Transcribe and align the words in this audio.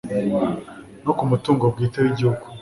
no 1.03 1.11
ku 1.17 1.23
mutungo 1.31 1.63
bwite 1.73 1.97
w'igihugu 2.03 2.45